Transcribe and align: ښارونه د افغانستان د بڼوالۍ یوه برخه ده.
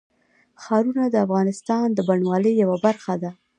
ښارونه 0.63 1.03
د 1.09 1.15
افغانستان 1.25 1.85
د 1.93 1.99
بڼوالۍ 2.07 2.53
یوه 2.63 2.77
برخه 2.85 3.13
ده. 3.21 3.31